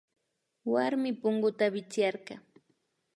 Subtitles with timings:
[0.71, 2.35] Warmi punguta wichkarka